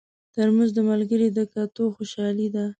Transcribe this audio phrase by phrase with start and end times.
[0.33, 2.65] ترموز د ملګري د کتو خوشالي ده.